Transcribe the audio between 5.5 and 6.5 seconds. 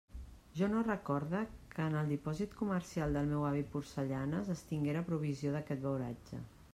d'aquest beuratge.